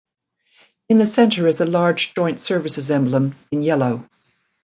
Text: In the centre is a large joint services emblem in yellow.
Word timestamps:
In 0.89 0.97
the 0.97 1.05
centre 1.05 1.47
is 1.47 1.61
a 1.61 1.65
large 1.67 2.15
joint 2.15 2.39
services 2.39 2.89
emblem 2.89 3.35
in 3.51 3.61
yellow. 3.61 4.09